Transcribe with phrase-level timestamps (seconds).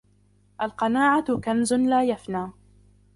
[0.61, 2.47] القناعة كنزٌ لا يفنى.